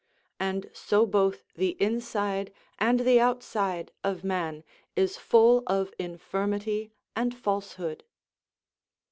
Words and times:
And 0.39 0.71
so 0.73 1.05
both 1.05 1.53
the 1.53 1.77
inside 1.79 2.51
and 2.79 3.01
the 3.01 3.19
outside 3.19 3.91
of 4.03 4.23
man 4.23 4.63
is 4.95 5.15
full 5.15 5.61
of 5.67 5.93
infirmity 5.99 6.91
and 7.15 7.37
falsehood. 7.37 8.03